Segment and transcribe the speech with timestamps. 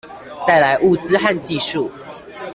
[0.47, 1.91] 帶來物資和技術